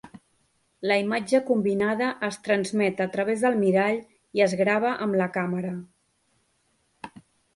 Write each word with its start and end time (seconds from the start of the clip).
La 0.91 0.95
imatge 1.01 1.41
combinada 1.49 2.05
es 2.27 2.39
transmet 2.47 3.03
a 3.05 3.07
través 3.17 3.43
del 3.47 3.59
mirall 3.63 4.01
i 4.39 4.43
es 4.47 4.57
grava 4.63 4.95
amb 5.07 5.17
la 5.23 5.27
càmera. 5.35 5.75